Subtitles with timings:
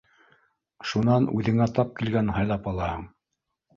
[0.91, 3.05] Шунан үҙеңә тап килгәнен һайлап алаһың.